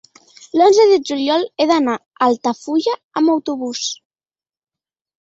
l'onze 0.59 0.85
de 0.91 0.97
juliol 1.09 1.45
he 1.59 1.69
d'anar 1.73 1.99
a 1.99 2.31
Altafulla 2.31 2.99
amb 3.23 3.37
autobús. 3.39 3.87